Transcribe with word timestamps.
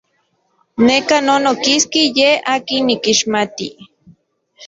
Neka 0.85 1.17
non 1.27 1.43
okiski 1.53 2.01
ye 2.17 2.29
akin 2.53 2.81
nikixmati. 2.85 3.67